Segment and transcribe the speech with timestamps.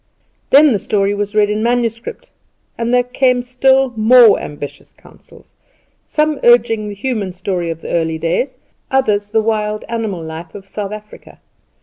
[0.49, 2.31] Then the story was read in manuscript
[2.75, 3.05] and there
[3.35, 5.53] were still more ambitious counsels,
[6.07, 8.57] some urging the human story of the early days,
[8.89, 11.39] others of the wild animal life of South Africa.